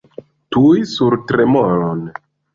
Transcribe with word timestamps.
Tuj 0.55 0.79
sur 0.93 1.17
tremolon! 1.33 2.03